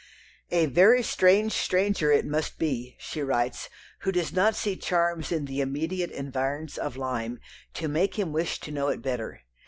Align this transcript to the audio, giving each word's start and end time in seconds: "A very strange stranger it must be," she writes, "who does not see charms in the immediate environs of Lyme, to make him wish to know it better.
"A 0.49 0.65
very 0.65 1.03
strange 1.03 1.51
stranger 1.51 2.11
it 2.11 2.25
must 2.25 2.57
be," 2.57 2.95
she 2.97 3.21
writes, 3.21 3.69
"who 3.99 4.11
does 4.11 4.33
not 4.33 4.55
see 4.55 4.75
charms 4.75 5.31
in 5.31 5.45
the 5.45 5.61
immediate 5.61 6.09
environs 6.09 6.79
of 6.79 6.97
Lyme, 6.97 7.39
to 7.75 7.87
make 7.87 8.17
him 8.17 8.33
wish 8.33 8.59
to 8.61 8.71
know 8.71 8.87
it 8.87 9.03
better. 9.03 9.41